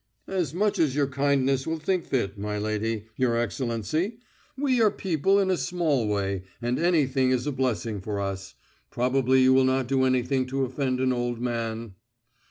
[0.25, 4.17] "As much as your kindness will think fit, my lady, your Excellency....
[4.57, 8.55] We are people in a small way, and anything is a blessing for us....
[8.89, 11.93] Probably you will not do anything to offend an old man...."